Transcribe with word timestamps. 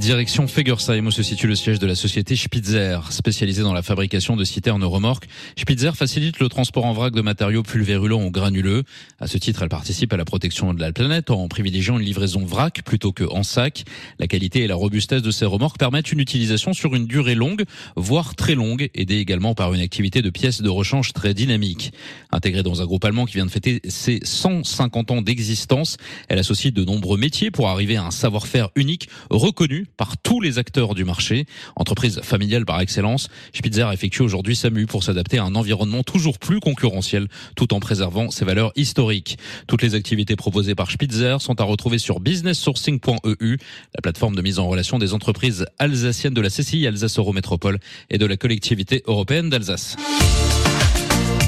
Direction 0.00 0.48
Fegersheim 0.48 1.06
où 1.06 1.10
se 1.10 1.22
situe 1.22 1.46
le 1.46 1.54
siège 1.54 1.78
de 1.78 1.86
la 1.86 1.94
société 1.94 2.34
Spitzer, 2.34 3.12
spécialisée 3.12 3.60
dans 3.60 3.74
la 3.74 3.82
fabrication 3.82 4.34
de 4.34 4.44
citernes 4.44 4.82
remorques. 4.82 5.28
Spitzer 5.58 5.94
facilite 5.94 6.40
le 6.40 6.48
transport 6.48 6.86
en 6.86 6.94
vrac 6.94 7.12
de 7.12 7.20
matériaux 7.20 7.62
pulvérulents 7.62 8.24
ou 8.24 8.30
granuleux. 8.30 8.84
À 9.18 9.26
ce 9.26 9.36
titre, 9.36 9.62
elle 9.62 9.68
participe 9.68 10.10
à 10.14 10.16
la 10.16 10.24
protection 10.24 10.72
de 10.72 10.80
la 10.80 10.94
planète 10.94 11.28
en 11.30 11.46
privilégiant 11.48 11.98
une 11.98 12.06
livraison 12.06 12.46
vrac 12.46 12.80
plutôt 12.82 13.12
que 13.12 13.24
en 13.24 13.42
sac. 13.42 13.84
La 14.18 14.26
qualité 14.26 14.60
et 14.60 14.66
la 14.66 14.74
robustesse 14.74 15.20
de 15.20 15.30
ces 15.30 15.44
remorques 15.44 15.76
permettent 15.76 16.12
une 16.12 16.20
utilisation 16.20 16.72
sur 16.72 16.94
une 16.94 17.04
durée 17.04 17.34
longue, 17.34 17.64
voire 17.94 18.34
très 18.34 18.54
longue, 18.54 18.88
aidée 18.94 19.18
également 19.18 19.54
par 19.54 19.74
une 19.74 19.82
activité 19.82 20.22
de 20.22 20.30
pièces 20.30 20.62
de 20.62 20.70
rechange 20.70 21.12
très 21.12 21.34
dynamique. 21.34 21.92
Intégrée 22.32 22.62
dans 22.62 22.80
un 22.80 22.86
groupe 22.86 23.04
allemand 23.04 23.26
qui 23.26 23.34
vient 23.34 23.44
de 23.44 23.50
fêter 23.50 23.82
ses 23.86 24.20
150 24.22 25.10
ans 25.10 25.20
d'existence, 25.20 25.98
elle 26.28 26.38
associe 26.38 26.72
de 26.72 26.84
nombreux 26.84 27.18
métiers 27.18 27.50
pour 27.50 27.68
arriver 27.68 27.98
à 27.98 28.06
un 28.06 28.10
savoir-faire 28.10 28.70
unique, 28.76 29.10
reconnu 29.28 29.88
par 29.96 30.16
tous 30.18 30.40
les 30.40 30.58
acteurs 30.58 30.94
du 30.94 31.04
marché. 31.04 31.46
Entreprise 31.76 32.20
familiale 32.22 32.64
par 32.64 32.80
excellence, 32.80 33.28
Spitzer 33.54 33.86
effectue 33.92 34.22
aujourd'hui 34.22 34.56
sa 34.56 34.70
mue 34.70 34.86
pour 34.86 35.02
s'adapter 35.02 35.38
à 35.38 35.44
un 35.44 35.54
environnement 35.54 36.02
toujours 36.02 36.38
plus 36.38 36.60
concurrentiel 36.60 37.28
tout 37.56 37.74
en 37.74 37.80
préservant 37.80 38.30
ses 38.30 38.44
valeurs 38.44 38.72
historiques. 38.76 39.38
Toutes 39.66 39.82
les 39.82 39.94
activités 39.94 40.36
proposées 40.36 40.74
par 40.74 40.90
Spitzer 40.90 41.36
sont 41.40 41.60
à 41.60 41.64
retrouver 41.64 41.98
sur 41.98 42.20
businesssourcing.eu, 42.20 43.56
la 43.94 44.00
plateforme 44.02 44.34
de 44.36 44.42
mise 44.42 44.58
en 44.58 44.68
relation 44.68 44.98
des 44.98 45.14
entreprises 45.14 45.66
alsaciennes 45.78 46.34
de 46.34 46.40
la 46.40 46.50
CCI 46.50 46.86
Alsace 46.86 47.18
Eurométropole 47.18 47.78
et 48.10 48.18
de 48.18 48.26
la 48.26 48.36
collectivité 48.36 49.02
européenne 49.06 49.50
d'Alsace. 49.50 49.96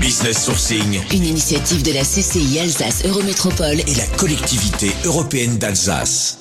Business 0.00 0.44
Sourcing, 0.44 0.98
une 1.12 1.24
initiative 1.24 1.82
de 1.82 1.92
la 1.92 2.02
CCI 2.02 2.58
Alsace 2.58 3.04
Eurométropole 3.04 3.80
et 3.80 3.94
la 3.94 4.06
collectivité 4.16 4.90
européenne 5.04 5.58
d'Alsace. 5.58 6.39